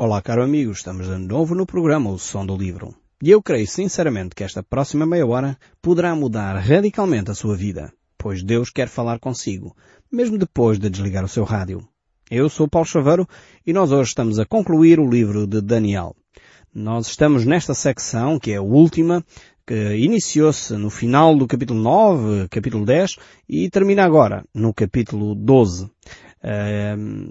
[0.00, 2.94] Olá, caro amigo, estamos de novo no programa O Som do Livro.
[3.20, 7.92] E eu creio sinceramente que esta próxima meia hora poderá mudar radicalmente a sua vida,
[8.16, 9.74] pois Deus quer falar consigo,
[10.08, 11.80] mesmo depois de desligar o seu rádio.
[12.30, 13.26] Eu sou Paulo Chaveiro
[13.66, 16.14] e nós hoje estamos a concluir o livro de Daniel.
[16.72, 19.24] Nós estamos nesta secção, que é a última,
[19.66, 23.16] que iniciou-se no final do capítulo 9, capítulo 10,
[23.48, 25.90] e termina agora, no capítulo 12.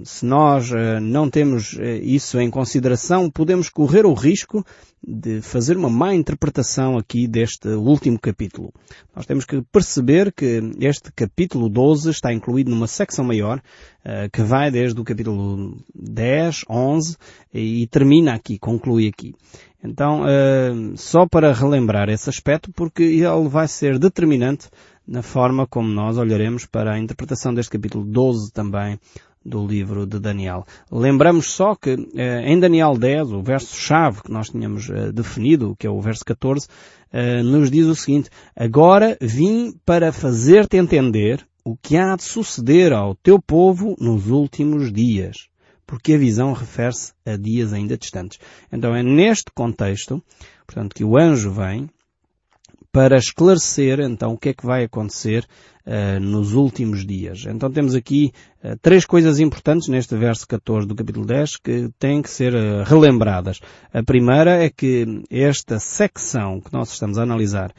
[0.03, 4.65] Se nós uh, não temos uh, isso em consideração, podemos correr o risco
[5.01, 8.73] de fazer uma má interpretação aqui deste último capítulo.
[9.15, 13.61] Nós temos que perceber que este capítulo 12 está incluído numa secção maior,
[14.33, 17.15] que vai desde o capítulo 10, 11
[17.53, 19.35] e termina aqui, conclui aqui.
[19.83, 20.23] Então,
[20.95, 24.67] só para relembrar esse aspecto, porque ele vai ser determinante
[25.07, 28.99] na forma como nós olharemos para a interpretação deste capítulo 12 também
[29.43, 30.65] do livro de Daniel.
[30.91, 35.87] Lembramos só que eh, em Daniel 10, o verso-chave que nós tínhamos eh, definido, que
[35.87, 36.67] é o verso 14,
[37.13, 42.91] eh, nos diz o seguinte, Agora vim para fazer-te entender o que há de suceder
[42.91, 45.47] ao teu povo nos últimos dias,
[45.85, 48.39] porque a visão refere-se a dias ainda distantes.
[48.71, 50.21] Então é neste contexto,
[50.65, 51.89] portanto, que o anjo vem
[52.91, 55.45] para esclarecer então o que é que vai acontecer
[55.87, 57.45] uh, nos últimos dias.
[57.47, 58.31] Então temos aqui
[58.63, 62.83] uh, três coisas importantes neste verso 14 do capítulo 10 que têm que ser uh,
[62.83, 63.59] relembradas.
[63.93, 67.71] A primeira é que esta secção que nós estamos a analisar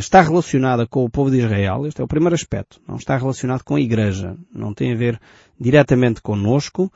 [0.00, 1.86] está relacionada com o povo de Israel.
[1.86, 2.80] Este é o primeiro aspecto.
[2.88, 4.36] Não está relacionado com a igreja.
[4.52, 5.20] Não tem a ver
[5.60, 6.92] diretamente conosco,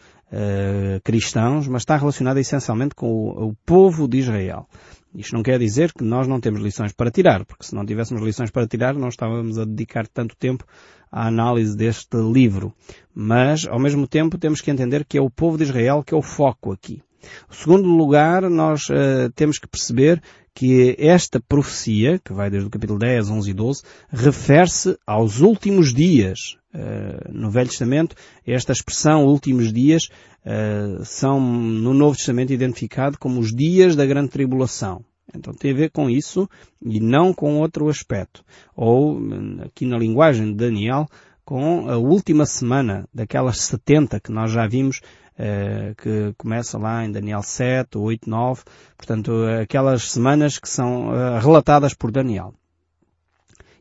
[1.05, 4.67] cristãos, mas está relacionada essencialmente com o, o povo de Israel.
[5.15, 8.23] Isto não quer dizer que nós não temos lições para tirar, porque se não tivéssemos
[8.23, 10.65] lições para tirar, não estávamos a dedicar tanto tempo
[11.11, 12.75] à análise deste livro.
[13.15, 16.17] Mas, ao mesmo tempo, temos que entender que é o povo de Israel que é
[16.17, 17.01] o foco aqui.
[17.49, 20.21] O segundo lugar, nós uh, temos que perceber
[20.55, 25.93] que esta profecia, que vai desde o capítulo 10, 11 e 12, refere-se aos últimos
[25.93, 26.57] dias.
[26.73, 30.09] Uh, no Velho Testamento, esta expressão últimos dias
[30.45, 35.05] uh, são no Novo Testamento identificado como os dias da grande tribulação.
[35.35, 36.49] Então tem a ver com isso
[36.85, 38.45] e não com outro aspecto.
[38.77, 39.21] Ou,
[39.65, 41.07] aqui na linguagem de Daniel,
[41.45, 45.01] com a última semana daquelas 70 que nós já vimos
[45.39, 48.63] uh, que começa lá em Daniel 7, 8, 9,
[48.97, 52.55] portanto aquelas semanas que são uh, relatadas por Daniel.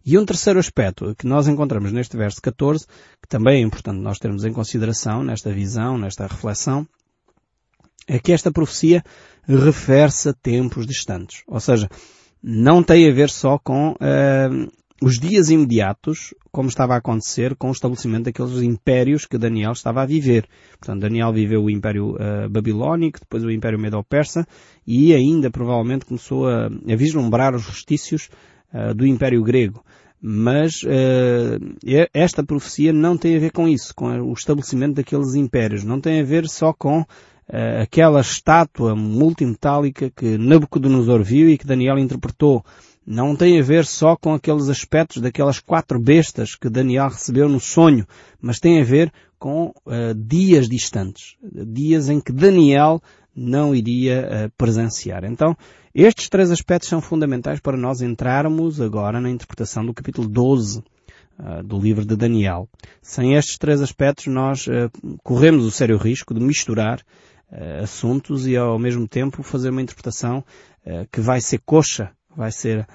[0.06, 2.86] E um terceiro aspecto que nós encontramos neste verso 14,
[3.22, 6.86] que também é importante nós termos em consideração nesta visão, nesta reflexão,
[8.06, 9.02] é que esta profecia
[9.48, 11.44] refere-se a tempos distantes.
[11.48, 11.90] Ou seja,
[12.42, 14.72] não tem a ver só com uh,
[15.04, 20.02] os dias imediatos, como estava a acontecer com o estabelecimento daqueles impérios que Daniel estava
[20.02, 20.48] a viver.
[20.80, 24.48] Portanto, Daniel viveu o Império uh, Babilónico, depois o Império Medo-Persa
[24.88, 28.30] e ainda provavelmente começou a, a vislumbrar os restícios
[28.74, 29.84] uh, do Império Grego.
[30.22, 35.84] Mas uh, esta profecia não tem a ver com isso, com o estabelecimento daqueles impérios.
[35.84, 37.04] Não tem a ver só com
[37.82, 42.64] aquela estátua multimetálica que Nabucodonosor viu e que Daniel interpretou.
[43.06, 47.60] Não tem a ver só com aqueles aspectos daquelas quatro bestas que Daniel recebeu no
[47.60, 48.08] sonho,
[48.42, 53.02] mas tem a ver com uh, dias distantes, dias em que Daniel
[53.36, 55.24] não iria presenciar.
[55.26, 55.58] Então,
[55.96, 60.84] estes três aspectos são fundamentais para nós entrarmos agora na interpretação do capítulo 12 uh,
[61.38, 62.68] ah, do livro de Daniel.
[63.00, 64.90] Sem estes três aspectos nós uh,
[65.22, 67.00] corremos o sério risco de misturar
[67.52, 70.44] uh, assuntos e ao mesmo tempo fazer uma interpretação
[71.14, 72.88] que vai ser coxa, vai ser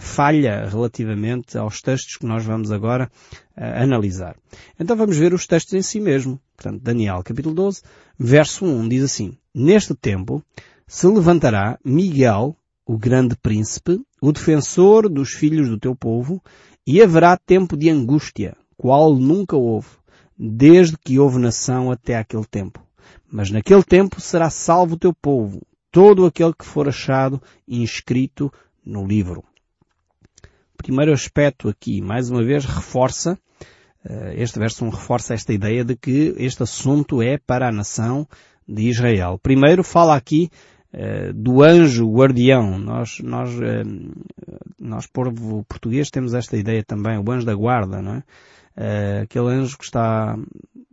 [0.00, 3.10] falha relativamente aos textos que nós vamos agora
[3.56, 4.34] analisar.
[4.78, 6.40] Então vamos ver os textos em si mesmo.
[6.56, 7.82] Portanto, Daniel capítulo 12,
[8.18, 10.42] verso 1 diz assim, Neste tempo,
[10.86, 16.42] se levantará Miguel, o grande príncipe, o defensor dos filhos do teu povo,
[16.84, 19.88] e haverá tempo de angústia, qual nunca houve,
[20.36, 22.84] desde que houve nação até aquele tempo.
[23.30, 28.50] Mas naquele tempo será salvo o teu povo, todo aquele que for achado inscrito
[28.84, 29.44] no livro.
[30.74, 33.38] O primeiro aspecto aqui, mais uma vez, reforça,
[34.04, 38.26] eh, este verso reforça esta ideia de que este assunto é para a nação
[38.66, 39.38] de Israel.
[39.40, 40.50] Primeiro fala aqui
[40.92, 42.78] eh, do anjo guardião.
[42.78, 43.84] Nós, nós, eh,
[44.80, 48.22] nós, povo português, temos esta ideia também, o anjo da guarda, não é?
[49.24, 50.34] Aquele anjo que está,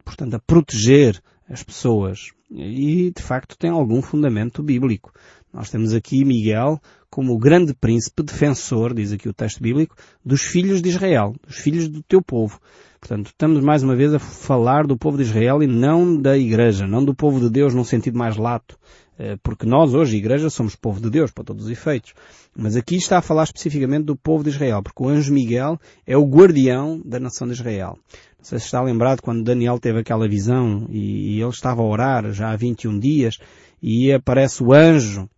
[0.04, 2.32] portanto, a proteger as pessoas.
[2.52, 5.12] E, de facto, tem algum fundamento bíblico.
[5.52, 6.80] Nós temos aqui Miguel
[7.10, 11.58] como o grande príncipe defensor, diz aqui o texto bíblico, dos filhos de Israel, dos
[11.58, 12.60] filhos do teu povo.
[13.00, 16.86] Portanto, estamos mais uma vez a falar do povo de Israel e não da igreja,
[16.86, 18.78] não do povo de Deus num sentido mais lato.
[19.20, 22.14] Eh, porque nós hoje, igreja, somos povo de Deus para todos os efeitos.
[22.56, 25.78] Mas aqui está a falar especificamente do povo de Israel, porque o anjo Miguel
[26.08, 27.98] é o guardião da nação de Israel.
[28.38, 32.32] Não sei se está lembrado quando Daniel teve aquela visão e, ele estava a orar
[32.32, 33.38] já há 21 dias
[33.84, 35.30] e aparece o anjo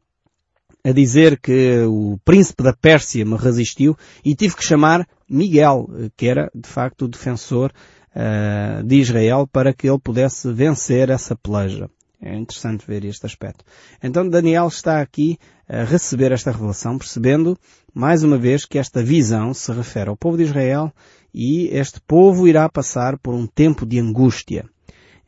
[0.84, 6.27] a dizer que o príncipe da Pérsia me resistiu e tive que chamar Miguel, que
[6.27, 7.72] era de facto o defensor
[8.16, 11.89] uh, de Israel para que ele pudesse vencer essa peleja.
[12.22, 13.66] É interessante ver este aspecto.
[14.02, 17.58] Então Daniel está aqui a receber esta revelação, percebendo
[17.94, 20.94] mais uma vez que esta visão se refere ao povo de Israel
[21.34, 24.66] e este povo irá passar por um tempo de angústia.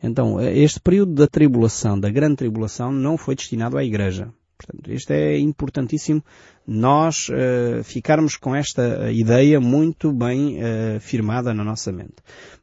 [0.01, 4.33] Então, este período da tribulação, da grande tribulação, não foi destinado à igreja.
[4.57, 6.23] Portanto, isto é importantíssimo
[6.65, 12.15] nós uh, ficarmos com esta ideia muito bem uh, firmada na nossa mente.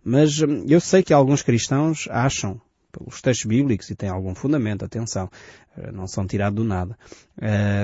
[0.04, 4.84] Mas um, eu sei que alguns cristãos acham, pelos textos bíblicos, e têm algum fundamento,
[4.84, 5.30] atenção,
[5.76, 6.96] uh, não são tirados do nada,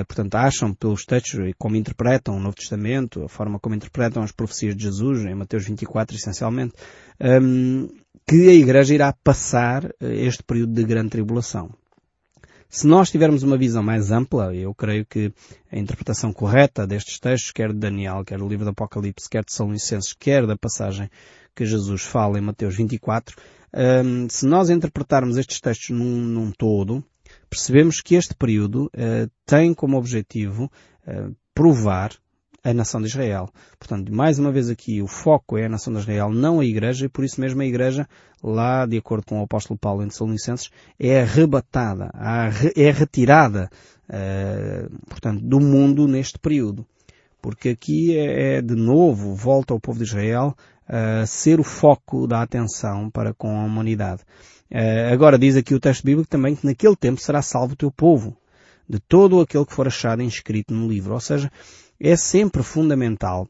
[0.07, 4.31] portanto, acham pelos textos e como interpretam o Novo Testamento, a forma como interpretam as
[4.31, 6.73] profecias de Jesus, em Mateus 24 essencialmente,
[7.41, 7.87] um,
[8.27, 11.71] que a Igreja irá passar este período de grande tribulação.
[12.69, 15.31] Se nós tivermos uma visão mais ampla, eu creio que
[15.71, 19.53] a interpretação correta destes textos, quer de Daniel, quer do livro do Apocalipse, quer de
[19.53, 21.09] São Licenses, quer da passagem
[21.55, 23.37] que Jesus fala em Mateus 24,
[23.73, 27.03] um, se nós interpretarmos estes textos num, num todo,
[27.49, 30.71] percebemos que este período uh, tem como objetivo
[31.07, 32.11] uh, provar
[32.63, 33.49] a nação de Israel.
[33.79, 37.05] Portanto, mais uma vez aqui, o foco é a nação de Israel, não a igreja,
[37.05, 38.07] e por isso mesmo a igreja,
[38.43, 42.11] lá de acordo com o apóstolo Paulo em Tessalonicenses, é arrebatada,
[42.75, 43.69] é retirada,
[44.09, 46.85] uh, portanto, do mundo neste período.
[47.41, 50.55] Porque aqui é, é, de novo, volta ao povo de Israel
[50.87, 54.21] a ser o foco da atenção para com a humanidade.
[54.71, 57.91] Uh, agora diz aqui o texto bíblico também que naquele tempo será salvo o teu
[57.91, 58.35] povo,
[58.87, 61.13] de todo aquele que for achado inscrito no livro.
[61.13, 61.51] Ou seja,
[61.99, 63.47] é sempre fundamental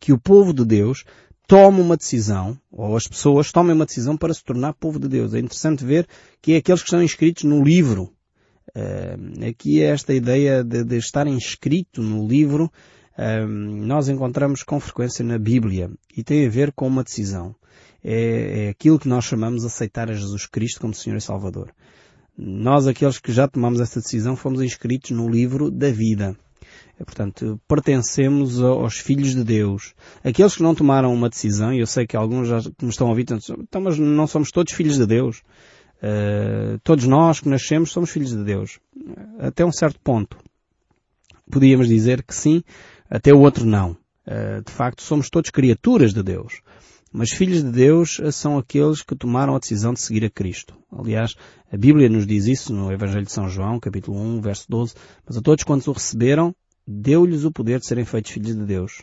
[0.00, 1.04] que o povo de Deus
[1.46, 5.34] tome uma decisão, ou as pessoas tomem uma decisão para se tornar povo de Deus.
[5.34, 6.06] É interessante ver
[6.40, 8.12] que é aqueles que estão inscritos no livro.
[8.74, 12.70] Uh, aqui é esta ideia de, de estar inscrito no livro,
[13.20, 17.54] uh, nós encontramos com frequência na Bíblia e tem a ver com uma decisão.
[18.02, 21.70] É, é aquilo que nós chamamos de aceitar a Jesus Cristo como Senhor e Salvador.
[22.36, 26.34] Nós, aqueles que já tomamos essa decisão, fomos inscritos no livro da vida.
[26.98, 29.94] É, portanto, pertencemos aos filhos de Deus.
[30.24, 33.10] Aqueles que não tomaram uma decisão, e eu sei que alguns já me estão a
[33.10, 35.42] ouvir, então, mas não somos todos filhos de Deus.
[36.02, 38.78] Uh, todos nós que nascemos somos filhos de Deus.
[39.38, 40.38] Até um certo ponto.
[41.50, 42.62] Podíamos dizer que sim,
[43.10, 43.96] até o outro não.
[44.26, 46.62] Uh, de facto, somos todos criaturas de Deus.
[47.12, 50.76] Mas filhos de Deus são aqueles que tomaram a decisão de seguir a Cristo.
[50.96, 51.34] Aliás,
[51.72, 54.94] a Bíblia nos diz isso no Evangelho de São João, capítulo 1, verso 12.
[55.26, 56.54] Mas a todos quantos o receberam,
[56.86, 59.02] deu-lhes o poder de serem feitos filhos de Deus,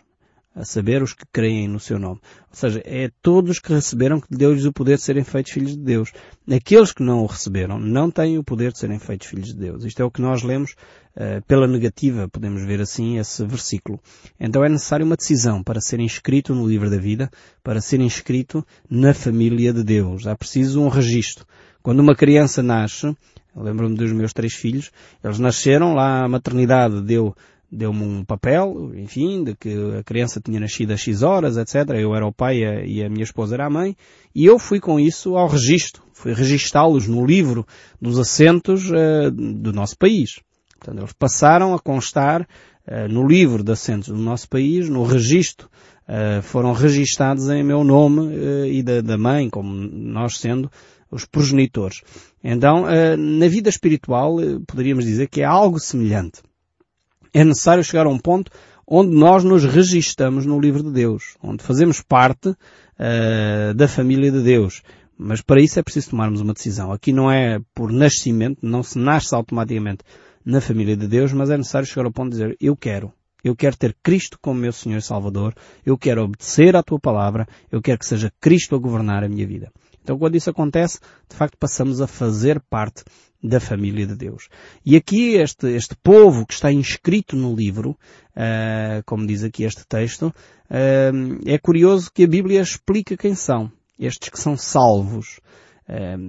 [0.57, 2.19] a saber os que creem no seu nome.
[2.49, 5.83] Ou seja, é todos que receberam que deu-lhes o poder de serem feitos filhos de
[5.83, 6.11] Deus.
[6.51, 9.85] Aqueles que não o receberam não têm o poder de serem feitos filhos de Deus.
[9.85, 10.71] Isto é o que nós lemos
[11.15, 13.99] uh, pela negativa, podemos ver assim esse versículo.
[14.39, 17.29] Então é necessário uma decisão para ser inscrito no livro da vida,
[17.63, 20.25] para ser inscrito na família de Deus.
[20.25, 21.45] Há preciso um registro.
[21.83, 23.15] Quando uma criança nasce,
[23.55, 24.91] lembro-me dos meus três filhos,
[25.23, 27.35] eles nasceram lá, a maternidade deu
[27.71, 31.89] deu-me um papel, enfim, de que a criança tinha nascido a X horas, etc.
[31.99, 33.95] Eu era o pai e a minha esposa era a mãe.
[34.33, 36.03] E eu fui com isso ao registro.
[36.13, 37.65] Fui registá-los no livro
[38.01, 40.39] dos assentos uh, do nosso país.
[40.79, 45.69] Portanto, eles passaram a constar uh, no livro de assentos do nosso país, no registro.
[46.07, 48.33] Uh, foram registados em meu nome
[48.71, 50.71] e da, da mãe, como nós sendo
[51.11, 52.01] os progenitores.
[52.43, 52.85] Então,
[53.17, 56.41] na vida espiritual, poderíamos dizer que é algo semelhante
[57.37, 58.51] é necessário chegar a um ponto
[58.87, 64.41] onde nós nos registamos no livro de Deus, onde fazemos parte uh, da família de
[64.41, 64.81] Deus.
[65.15, 66.91] Mas para isso é preciso tomarmos uma decisão.
[66.91, 70.03] Aqui não é por nascimento, não se nasce automaticamente
[70.43, 73.13] na família de Deus, mas é necessário chegar ao ponto de dizer, eu quero.
[73.43, 75.53] Eu quero ter Cristo como meu Senhor e Salvador.
[75.85, 77.47] Eu quero obedecer à tua palavra.
[77.71, 79.71] Eu quero que seja Cristo a governar a minha vida.
[80.07, 83.03] Então quando isso acontece, de facto passamos a fazer parte
[83.43, 84.47] da família de Deus.
[84.85, 89.85] E aqui este, este povo que está inscrito no livro, uh, como diz aqui este
[89.85, 93.69] texto, uh, é curioso que a Bíblia explica quem são.
[93.99, 95.41] Estes que são salvos.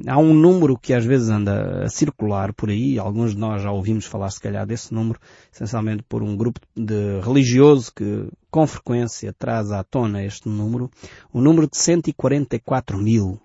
[0.08, 3.70] há um número que às vezes anda a circular por aí, alguns de nós já
[3.70, 5.20] ouvimos falar se calhar desse número,
[5.52, 10.90] essencialmente por um grupo de religioso que com frequência traz à tona este número,
[11.32, 13.40] o número de 144 mil.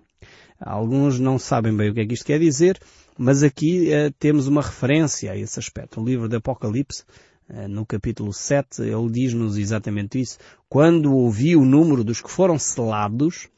[0.60, 2.78] Alguns não sabem bem o que é que isto quer dizer,
[3.18, 6.00] mas aqui uh, temos uma referência a esse aspecto.
[6.00, 7.04] O livro do Apocalipse,
[7.48, 10.38] uh, no capítulo 7, ele diz-nos exatamente isso.
[10.68, 13.48] Quando ouvi o número dos que foram selados,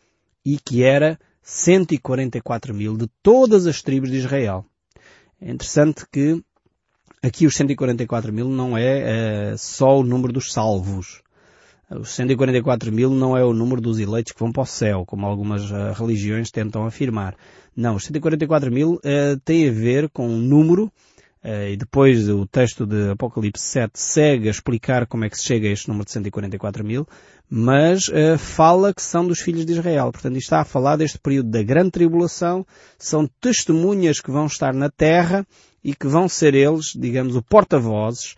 [0.46, 4.64] e que era 144 mil de todas as tribos de Israel.
[5.40, 6.40] É interessante que
[7.20, 11.20] aqui os 144 mil não é uh, só o número dos salvos.
[11.88, 15.24] Os 144 mil não é o número dos eleitos que vão para o céu, como
[15.24, 17.36] algumas uh, religiões tentam afirmar.
[17.76, 20.90] Não, os 144 mil uh, tem a ver com um número
[21.44, 25.44] Uh, e depois o texto de Apocalipse 7 segue a explicar como é que se
[25.44, 27.06] chega a este número de 144 mil,
[27.48, 30.10] mas fala que são dos filhos de Israel.
[30.10, 32.66] Portanto, está a falar deste período da grande tribulação,
[32.98, 35.46] são testemunhas que vão estar na terra
[35.84, 38.34] e que vão ser eles, digamos, o porta-vozes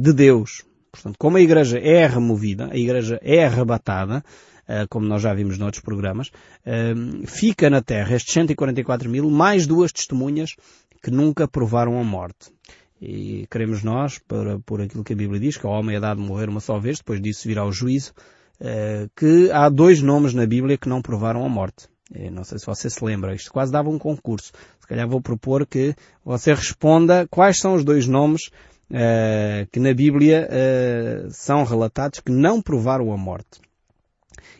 [0.00, 0.65] de Deus.
[0.96, 4.24] Portanto, como a igreja é removida, a igreja é arrebatada,
[4.88, 6.30] como nós já vimos noutros programas,
[7.26, 10.56] fica na terra estes 144 mil, mais duas testemunhas
[11.02, 12.50] que nunca provaram a morte.
[13.00, 16.20] E queremos nós, por, por aquilo que a Bíblia diz, que o homem é dado
[16.20, 18.12] morrer uma só vez, depois disso virá o juízo,
[18.58, 21.88] eh, que há dois nomes na Bíblia que não provaram a morte.
[22.32, 24.52] Não sei se você se lembra, isto quase dava um concurso.
[24.80, 28.50] Se calhar vou propor que você responda quais são os dois nomes
[28.90, 33.60] uh, que na Bíblia uh, são relatados que não provaram a morte.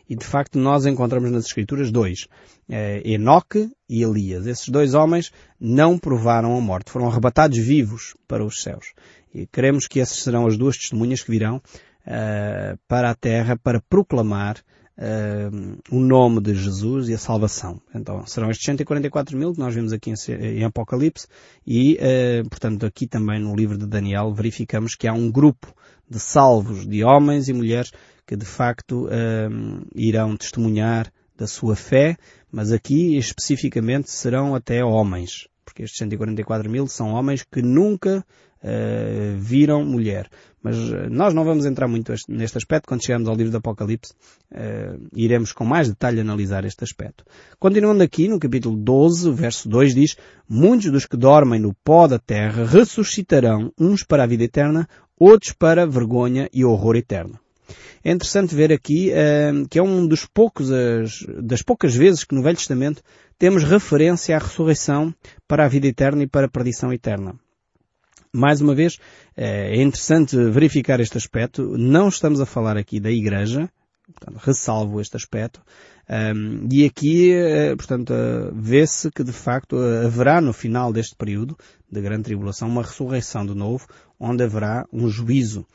[0.08, 2.28] E de facto nós encontramos nas Escrituras dois.
[2.68, 4.46] Eh, Enoque e Elias.
[4.46, 6.90] Esses dois homens não provaram a morte.
[6.90, 8.92] Foram arrebatados vivos para os céus.
[9.34, 13.82] E queremos que essas serão as duas testemunhas que virão uh, para a terra para
[13.88, 14.56] proclamar
[14.98, 17.80] uh, o nome de Jesus e a salvação.
[17.94, 21.26] Então serão estes 144 mil que nós vemos aqui em, em Apocalipse
[21.66, 25.74] e, uh, portanto, aqui também no livro de Daniel verificamos que há um grupo
[26.08, 27.90] de salvos de homens e mulheres
[28.26, 32.16] que de facto um, irão testemunhar da sua fé,
[32.50, 38.24] mas aqui especificamente serão até homens, porque estes 144 mil são homens que nunca
[38.66, 40.28] uh, viram mulher.
[40.62, 44.12] Mas uh, nós não vamos entrar muito neste aspecto, quando chegarmos ao livro do Apocalipse,
[44.52, 47.24] uh, iremos com mais detalhe analisar este aspecto.
[47.58, 50.16] Continuando aqui, no capítulo 12, verso 2 diz,
[50.48, 55.52] Muitos dos que dormem no pó da terra ressuscitarão, uns para a vida eterna, outros
[55.52, 57.38] para vergonha e horror eterno.
[58.04, 62.34] É interessante ver aqui uh, que é um dos poucos, as, das poucas vezes que
[62.34, 63.02] no Velho Testamento
[63.38, 65.14] temos referência à ressurreição
[65.46, 67.34] para a vida eterna e para a perdição eterna.
[68.36, 68.98] Mais uma vez,
[69.34, 71.76] eh, é interessante verificar este aspecto.
[71.78, 73.70] Não estamos a falar aqui da Igreja,
[74.12, 75.62] portanto, ressalvo este aspecto.
[76.08, 78.12] Um, e aqui, eh, portanto,
[78.54, 81.56] vê-se que de facto haverá no final deste período
[81.90, 83.86] de grande tribulação uma ressurreição de novo,
[84.20, 85.66] onde haverá um juízo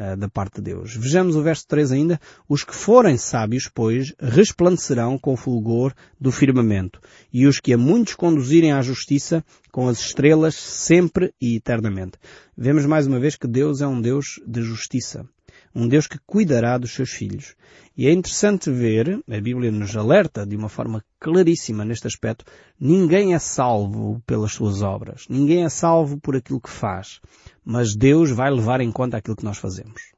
[0.00, 0.96] uh, da parte de Deus.
[0.96, 2.20] Vejamos o verso 3 ainda.
[2.48, 7.00] Os que forem sábios, pois, resplandecerão com o fulgor do firmamento,
[7.32, 12.18] e os que a muitos conduzirem à justiça com as estrelas sempre e eternamente.
[12.56, 15.26] Vemos mais uma vez que Deus é um Deus de justiça.
[15.74, 17.54] Um Deus que cuidará dos seus filhos.
[17.96, 22.44] E é interessante ver, a Bíblia nos alerta de uma forma claríssima neste aspecto,
[22.78, 25.26] ninguém é salvo pelas suas obras.
[25.28, 27.20] Ninguém é salvo por aquilo que faz
[27.64, 30.12] mas Deus vai levar em conta aquilo que nós fazemos.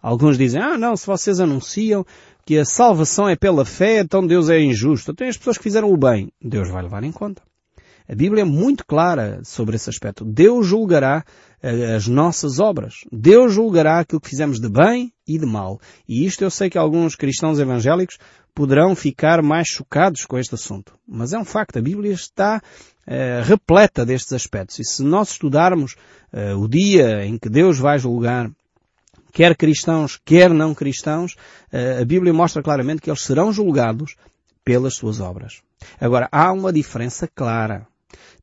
[0.00, 2.04] Alguns dizem, ah não, se vocês anunciam
[2.44, 5.12] que a salvação é pela fé, então Deus é injusto.
[5.12, 7.42] Então as pessoas que fizeram o bem, Deus vai levar em conta.
[8.06, 10.26] A Bíblia é muito clara sobre esse aspecto.
[10.26, 11.24] Deus julgará
[11.62, 12.96] eh, as nossas obras.
[13.10, 15.80] Deus julgará aquilo que fizemos de bem e de mal.
[16.06, 18.18] E isto eu sei que alguns cristãos evangélicos
[18.54, 20.92] poderão ficar mais chocados com este assunto.
[21.08, 21.78] Mas é um facto.
[21.78, 22.62] A Bíblia está
[23.06, 24.78] eh, repleta destes aspectos.
[24.78, 25.96] E se nós estudarmos
[26.32, 28.50] uh, o dia em que Deus vai julgar
[29.32, 31.34] quer cristãos, quer não cristãos,
[32.00, 34.14] a Bíblia mostra claramente que eles serão julgados
[34.64, 35.60] pelas suas obras.
[36.00, 37.84] Agora, há uma diferença clara.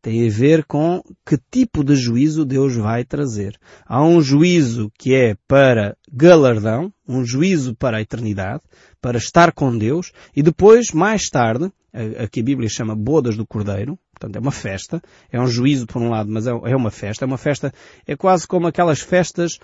[0.02, 3.58] Tem a ver com que tipo de juízo Deus vai trazer.
[3.86, 8.64] Há um juízo que é para galardão, um juízo para a eternidade,
[9.02, 13.46] para estar com Deus, e depois, mais tarde, a, que a Bíblia chama bodas do
[13.46, 15.02] Cordeiro, Portanto, é uma festa,
[15.32, 17.26] é um juízo por um lado, mas é, é uma festa.
[17.26, 17.74] É uma festa,
[18.06, 19.58] é quase como aquelas festas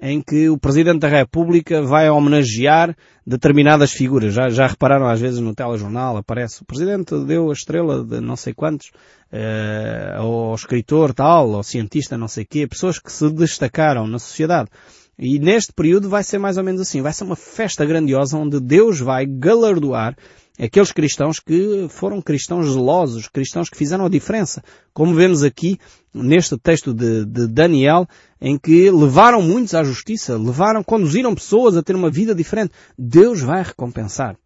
[0.00, 4.32] em que o Presidente da República vai homenagear determinadas figuras.
[4.32, 8.36] Já, já repararam às vezes no telejornal, aparece o Presidente deu a estrela de não
[8.36, 8.88] sei quantos,
[9.32, 14.68] uh, ao escritor tal, ao cientista não sei quê, pessoas que se destacaram na sociedade.
[15.16, 17.00] E neste período vai ser mais ou menos assim.
[17.00, 20.16] Vai ser uma festa grandiosa onde Deus vai galardoar
[20.58, 24.62] aqueles cristãos que foram cristãos zelosos, cristãos que fizeram a diferença.
[24.92, 25.78] Como vemos aqui
[26.12, 28.06] neste texto de, de Daniel,
[28.40, 32.72] em que levaram muitos à justiça, levaram, conduziram pessoas a ter uma vida diferente.
[32.96, 34.36] Deus vai recompensar.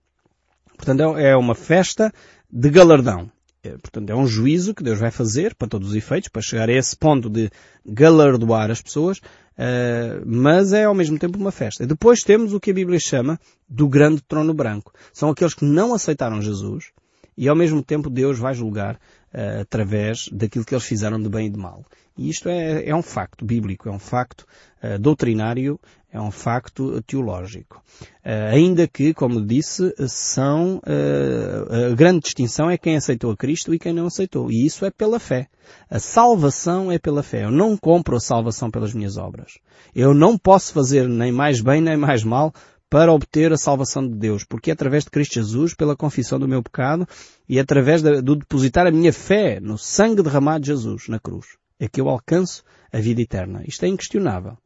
[0.77, 2.13] Portanto, é, é uma festa
[2.51, 3.31] de galardão.
[3.63, 6.69] É, portanto, é um juízo que Deus vai fazer para todos os efeitos, para chegar
[6.69, 7.51] a esse ponto de
[7.85, 9.21] galardoar as pessoas,
[9.59, 11.87] uh, mas é ao mesmo tempo uma festa.
[11.87, 13.39] Depois temos o que a Bíblia chama
[13.69, 14.93] do grande trono branco.
[15.13, 16.93] São aqueles que não aceitaram Jesus
[17.37, 21.47] e ao mesmo tempo Deus vai julgar uh, através daquilo que eles fizeram de bem
[21.47, 21.85] e de mal.
[22.17, 24.45] E isto é, é um facto bíblico, é um facto
[24.83, 25.79] uh, doutrinário,
[26.13, 27.83] é um facto teológico.
[28.25, 33.75] Uh, ainda que, como disse, são, uh, a grande distinção é quem aceitou a Cristo
[33.75, 34.51] e quem não aceitou.
[34.51, 35.49] E isso é pela fé.
[35.91, 37.45] A salvação é pela fé.
[37.45, 39.59] Eu não compro a salvação pelas minhas obras.
[39.95, 42.53] Eu não posso fazer nem mais bem nem mais mal
[42.89, 46.49] para obter a salvação de Deus, porque é através de Cristo Jesus, pela confissão do
[46.49, 47.07] meu pecado
[47.47, 51.89] e através do depositar a minha fé no sangue derramado de Jesus na cruz é
[51.89, 53.63] que eu alcanço a vida eterna.
[53.67, 54.59] Isto é inquestionável.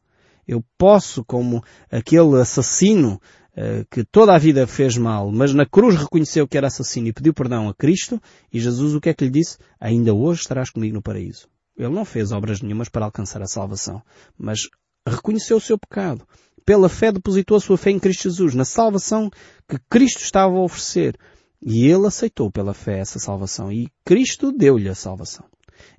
[0.46, 3.20] Eu posso, como aquele assassino
[3.56, 7.12] uh, que toda a vida fez mal, mas na cruz reconheceu que era assassino e
[7.12, 8.20] pediu perdão a Cristo,
[8.52, 9.58] e Jesus o que é que lhe disse?
[9.80, 11.48] Ainda hoje estarás comigo no paraíso.
[11.76, 14.02] Ele não fez obras nenhumas para alcançar a salvação,
[14.36, 14.68] mas
[15.06, 16.26] reconheceu o seu pecado.
[16.64, 19.30] Pela fé depositou a sua fé em Cristo Jesus, na salvação
[19.68, 21.18] que Cristo estava a oferecer.
[21.60, 23.72] E ele aceitou pela fé essa salvação.
[23.72, 25.44] E Cristo deu-lhe a salvação.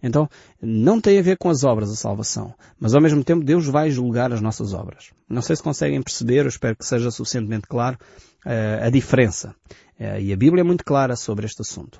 [0.01, 0.29] Então,
[0.61, 3.89] não tem a ver com as obras a salvação, mas ao mesmo tempo Deus vai
[3.89, 5.11] julgar as nossas obras.
[5.29, 7.97] Não sei se conseguem perceber, eu espero que seja suficientemente claro
[8.45, 9.55] uh, a diferença.
[9.99, 11.99] Uh, e a Bíblia é muito clara sobre este assunto.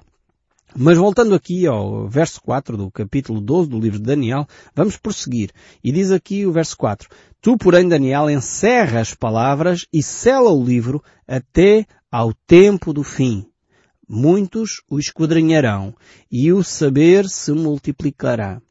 [0.76, 5.52] Mas voltando aqui ao verso 4 do capítulo 12 do livro de Daniel, vamos prosseguir.
[5.84, 7.08] E diz aqui o verso 4.
[7.40, 13.46] Tu, porém, Daniel, encerra as palavras e sela o livro até ao tempo do fim
[14.08, 15.96] muitos o esquadrinharão
[16.32, 18.62] e o saber se multiplicará.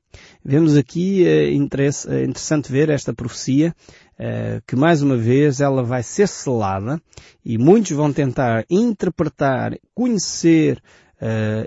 [0.45, 3.75] Vemos aqui, é interessante ver esta profecia,
[4.19, 7.01] é, que mais uma vez ela vai ser selada
[7.45, 10.83] e muitos vão tentar interpretar, conhecer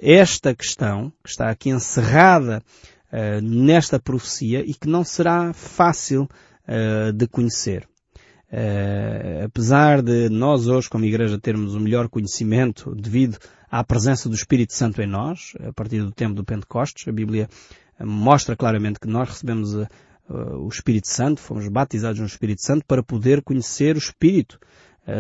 [0.02, 2.62] esta questão, que está aqui encerrada
[3.42, 6.28] nesta profecia e que não será fácil
[7.16, 7.88] de conhecer.
[8.56, 13.38] Uh, apesar de nós hoje, como igreja, termos o melhor conhecimento devido
[13.70, 17.06] à presença do Espírito Santo em nós, a partir do tempo do Pentecostes.
[17.06, 17.50] A Bíblia
[18.00, 19.88] eh, mostra claramente que nós recebemos uh,
[20.30, 24.58] o Espírito Santo, fomos batizados no Espírito Santo para poder conhecer o Espírito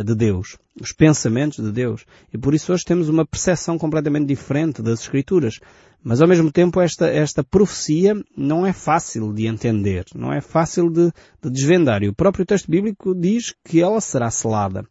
[0.04, 2.06] de Deus, os pensamentos de Deus.
[2.34, 5.60] E por isso hoje temos uma percepção completamente diferente das Escrituras.
[6.08, 10.88] Mas ao mesmo tempo esta, esta profecia não é fácil de entender, não é fácil
[10.88, 12.04] de, de desvendar.
[12.04, 14.86] E o próprio texto bíblico diz que ela será selada.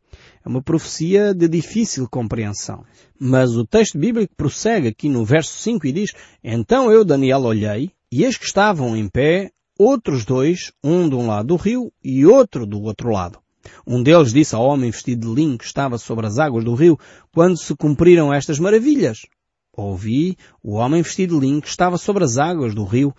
[0.44, 2.84] É uma profecia de difícil compreensão.
[3.16, 7.92] Mas o texto bíblico prossegue aqui no verso 5 e diz, Então eu, Daniel, olhei,
[8.10, 12.26] e eis que estavam em pé outros dois, um de um lado do rio e
[12.26, 13.43] outro do outro lado.
[13.86, 16.98] Um deles disse ao homem vestido de linho que estava sobre as águas do rio,
[17.32, 19.20] quando se cumpriram estas maravilhas.
[19.76, 23.14] Ouvi o homem vestido de linho que estava sobre as águas do rio,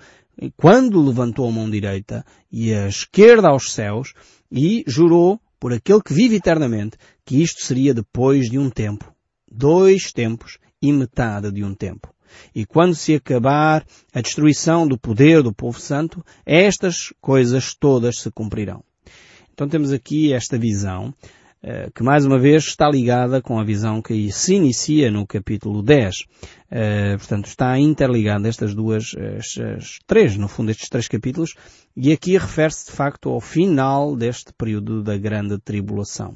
[0.55, 4.13] quando levantou a mão direita e a esquerda aos céus,
[4.51, 9.13] e jurou por aquele que vive eternamente que isto seria depois de um tempo,
[9.51, 12.13] dois tempos e metade de um tempo.
[12.53, 18.29] E quando se acabar a destruição do poder do povo santo, estas coisas todas se
[18.31, 18.83] cumprirão.
[19.55, 21.13] Então temos aqui esta visão
[21.63, 25.81] eh, que mais uma vez está ligada com a visão que se inicia no capítulo
[25.81, 26.19] 10.
[26.19, 26.25] Uh,
[26.69, 31.55] eh, portanto, está interligada estas duas, estas três, no fundo, estes três capítulos,
[31.95, 36.35] e aqui refere-se de facto ao final deste período da grande tribulação.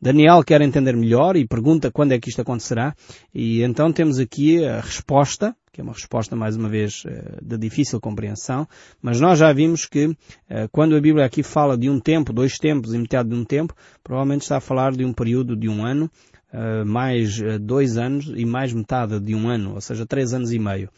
[0.00, 2.94] Daniel quer entender melhor e pergunta quando é que isto acontecerá,
[3.34, 7.56] e então temos aqui a resposta, que é uma resposta, mais uma vez, eh, de
[7.56, 8.66] difícil compreensão,
[9.00, 10.12] mas nós já vimos que
[10.50, 13.44] eh, quando a Bíblia aqui fala de um tempo, dois tempos e metade de um
[13.44, 16.10] tempo, provavelmente está a falar de um período de um ano,
[16.52, 20.58] eh, mais dois anos e mais metade de um ano, ou seja, três anos e
[20.58, 20.90] meio.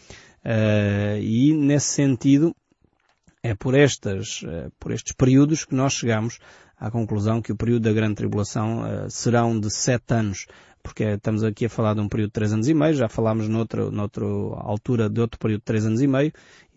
[1.20, 2.56] E nesse sentido,
[3.42, 4.42] é por, estas,
[4.78, 6.38] por estes períodos que nós chegamos
[6.80, 10.46] à conclusão que o período da grande tribulação serão de sete anos
[10.82, 13.48] porque estamos aqui a falar de um período de três anos e meio, já falámos
[13.48, 13.82] noutra,
[14.56, 16.32] altura de outro período de três anos e meio,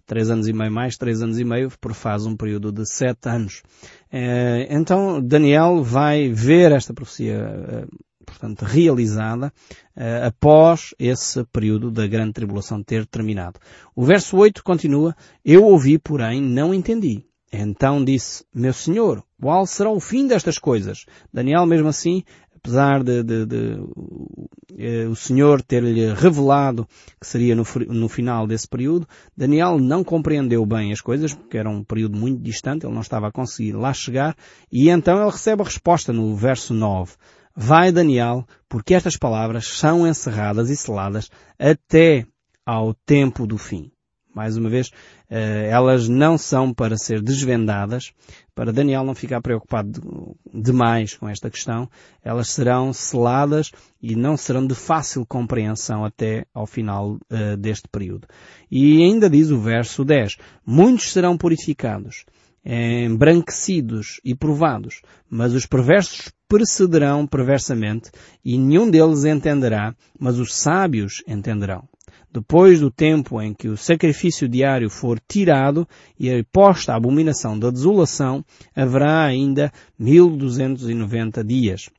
[0.06, 3.30] três anos e meio mais três anos e meio, por faz um período de sete
[3.30, 3.64] anos.
[4.12, 7.86] Eh, então Daniel vai ver esta profecia, eh,
[8.26, 9.52] portanto, realizada
[9.96, 13.60] eh, após esse período da grande tribulação ter terminado.
[13.96, 17.26] O verso 8 continua, eu ouvi, porém, não entendi.
[17.56, 21.06] Então disse, meu senhor, qual será o fim destas coisas?
[21.32, 22.24] Daniel, mesmo assim,
[22.56, 26.88] apesar de, de, de uh, o Senhor ter-lhe revelado
[27.22, 31.70] que seria no, no, final desse período, Daniel não compreendeu bem as coisas, porque era
[31.70, 34.36] um período muito distante, ele não estava a conseguir lá chegar,
[34.72, 37.14] e então ele recebe a resposta no verso 9.
[37.56, 42.26] Vai Daniel, porque estas palavras são encerradas e seladas até
[42.66, 43.92] ao tempo do fim.
[44.34, 44.90] Mais uma vez,
[45.30, 48.12] eh, elas não são para ser desvendadas,
[48.56, 51.90] para Daniel não ficar preocupado demais com esta questão,
[52.24, 58.28] elas serão seladas e não serão de fácil compreensão até ao final uh, deste período.
[58.70, 62.26] E ainda diz o verso 10, muitos serão purificados,
[62.66, 68.12] embranquecidos e provados, mas os perversos precederão perversamente
[68.46, 71.88] e nenhum deles entenderá, mas os sábios entenderão
[72.34, 75.88] depois do tempo em que o sacrifício diário for tirado
[76.20, 78.44] e posta a abominação da desolação,
[78.76, 81.92] haverá ainda 1290 dias.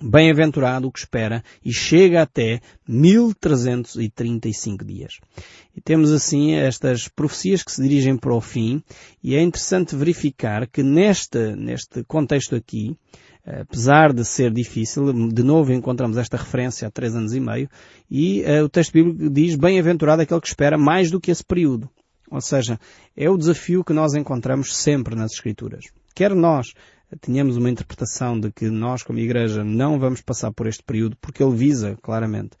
[0.00, 5.20] Bem-aventurado o que espera e chega até 1335 dias.
[5.76, 8.82] E temos assim estas profecias que se dirigem para o fim
[9.22, 12.96] e é interessante verificar que neste, neste contexto aqui,
[13.44, 17.68] apesar de ser difícil, de novo encontramos esta referência há três anos e meio,
[18.10, 21.88] e uh, o texto bíblico diz, bem-aventurado aquele que espera mais do que esse período.
[22.30, 22.80] Ou seja,
[23.16, 25.84] é o desafio que nós encontramos sempre nas Escrituras.
[26.14, 26.72] Quer nós
[27.20, 31.42] tenhamos uma interpretação de que nós, como Igreja, não vamos passar por este período, porque
[31.42, 32.56] ele visa, claramente,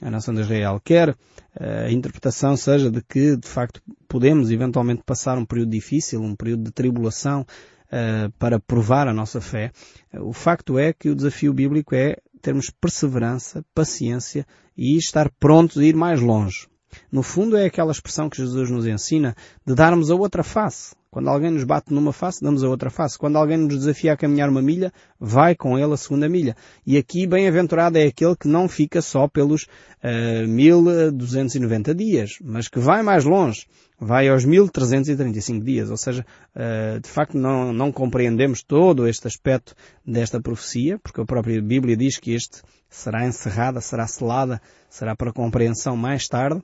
[0.00, 0.80] a nação de Israel.
[0.84, 1.16] Quer
[1.58, 6.36] eh, a interpretação seja de que, de facto, podemos eventualmente passar um período difícil, um
[6.36, 7.44] período de tribulação,
[7.86, 9.72] uh, para provar a nossa fé.
[10.12, 14.46] O facto é que o desafio bíblico é termos perseverança, paciência
[14.76, 16.68] e estar prontos a ir mais longe.
[17.10, 19.34] No fundo é aquela expressão que Jesus nos ensina
[19.66, 20.94] de darmos a outra face.
[21.16, 23.18] Quando alguém nos bate numa face, damos a outra face.
[23.18, 26.54] Quando alguém nos desafia a caminhar uma milha, vai com ele a segunda milha.
[26.86, 32.78] E aqui, bem-aventurado é aquele que não fica só pelos uh, 1290 dias, mas que
[32.78, 33.66] vai mais longe.
[33.98, 35.88] Vai aos 1335 dias.
[35.90, 36.22] Ou seja,
[36.54, 39.74] uh, de facto não, não compreendemos todo este aspecto
[40.06, 45.32] desta profecia, porque a própria Bíblia diz que este será encerrada, será selada, será para
[45.32, 46.62] compreensão mais tarde.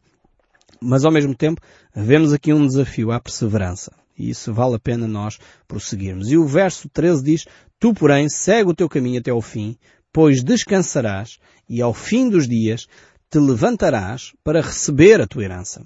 [0.79, 1.63] Mas ao mesmo tempo,
[1.97, 4.02] vemos aqui um desafio à perseverança.
[4.23, 6.31] E isso vale a pena nós prosseguirmos.
[6.31, 7.45] E o verso 13 diz,
[7.81, 9.77] Tu, porém, segue o teu caminho até ao fim,
[10.13, 12.87] pois descansarás e ao fim dos dias
[13.29, 15.85] te levantarás para receber a tua herança.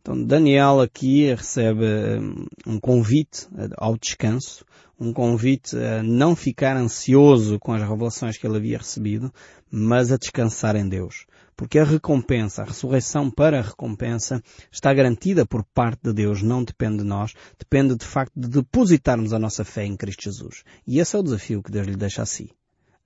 [0.00, 1.84] Então Daniel aqui recebe
[2.18, 4.64] hum, um convite ao descanso,
[4.98, 9.32] um convite a não ficar ansioso com as revelações que ele havia recebido,
[9.70, 11.26] mas a descansar em Deus
[11.58, 14.40] porque a recompensa, a ressurreição para a recompensa,
[14.70, 19.32] está garantida por parte de Deus, não depende de nós, depende de facto de depositarmos
[19.32, 20.62] a nossa fé em Cristo Jesus.
[20.86, 22.50] E esse é o desafio que Deus lhe deixa a si.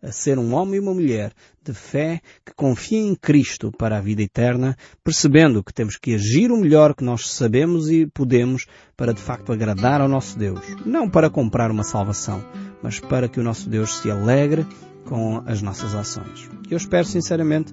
[0.02, 1.32] A ser um homem e uma mulher
[1.64, 6.52] de fé que confia em Cristo para a vida eterna, percebendo que temos que agir
[6.52, 10.60] o melhor que nós sabemos e podemos para de facto agradar ao nosso Deus.
[10.84, 12.44] Não para comprar uma salvação,
[12.82, 14.66] mas para que o nosso Deus se alegre
[15.06, 16.50] com as nossas ações.
[16.68, 17.72] Eu espero sinceramente